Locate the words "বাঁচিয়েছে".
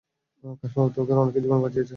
1.63-1.89